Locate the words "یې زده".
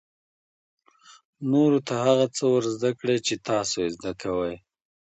3.83-4.11